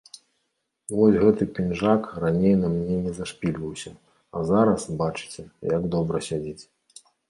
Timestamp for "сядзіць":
6.33-6.63